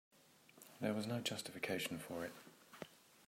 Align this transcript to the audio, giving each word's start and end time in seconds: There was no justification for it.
There 0.79 0.95
was 0.95 1.05
no 1.05 1.19
justification 1.19 1.99
for 1.99 2.25
it. 2.25 2.33